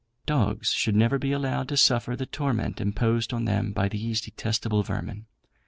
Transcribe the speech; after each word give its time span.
Dogs 0.25 0.71
should 0.71 0.95
never 0.95 1.19
be 1.19 1.31
allowed 1.31 1.69
to 1.69 1.77
suffer 1.77 2.15
the 2.15 2.25
torment 2.25 2.81
imposed 2.81 3.33
on 3.33 3.45
them 3.45 3.71
by 3.71 3.87
these 3.87 4.19
detestable 4.19 4.81
vermin. 4.81 5.27